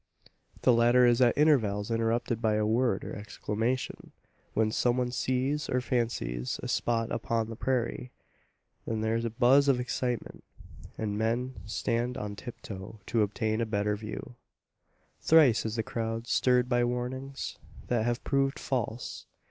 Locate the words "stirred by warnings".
16.25-17.59